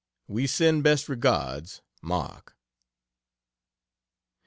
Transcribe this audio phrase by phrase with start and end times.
[0.27, 1.81] We send best regards.
[2.01, 2.57] MARK.